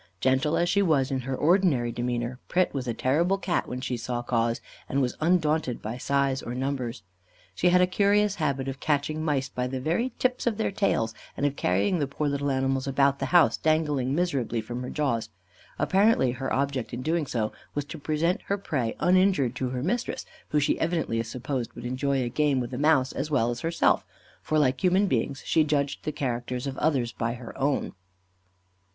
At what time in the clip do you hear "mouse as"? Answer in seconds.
22.79-23.29